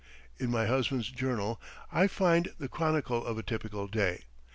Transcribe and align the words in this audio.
In 0.39 0.49
my 0.49 0.65
husband's 0.65 1.11
journal 1.11 1.61
I 1.91 2.07
find 2.07 2.55
the 2.57 2.67
chronicle 2.67 3.23
of 3.23 3.37
a 3.37 3.43
typical 3.43 3.85
day. 3.85 4.23